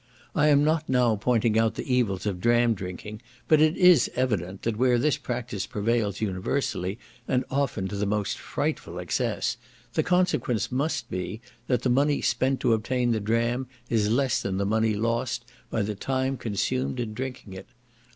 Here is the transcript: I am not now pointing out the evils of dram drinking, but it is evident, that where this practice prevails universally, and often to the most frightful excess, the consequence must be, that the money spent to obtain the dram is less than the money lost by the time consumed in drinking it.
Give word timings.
I 0.35 0.47
am 0.47 0.63
not 0.63 0.89
now 0.89 1.15
pointing 1.15 1.59
out 1.59 1.75
the 1.75 1.83
evils 1.93 2.25
of 2.25 2.41
dram 2.41 2.73
drinking, 2.73 3.21
but 3.47 3.61
it 3.61 3.77
is 3.77 4.09
evident, 4.15 4.63
that 4.63 4.75
where 4.75 4.97
this 4.97 5.15
practice 5.15 5.67
prevails 5.67 6.21
universally, 6.21 6.97
and 7.27 7.45
often 7.51 7.87
to 7.87 7.95
the 7.95 8.07
most 8.07 8.39
frightful 8.39 8.97
excess, 8.97 9.57
the 9.93 10.01
consequence 10.01 10.71
must 10.71 11.11
be, 11.11 11.39
that 11.67 11.83
the 11.83 11.89
money 11.91 12.19
spent 12.19 12.59
to 12.61 12.73
obtain 12.73 13.11
the 13.11 13.19
dram 13.19 13.67
is 13.91 14.09
less 14.09 14.41
than 14.41 14.57
the 14.57 14.65
money 14.65 14.95
lost 14.95 15.45
by 15.69 15.83
the 15.83 15.93
time 15.93 16.35
consumed 16.35 16.99
in 16.99 17.13
drinking 17.13 17.53
it. 17.53 17.67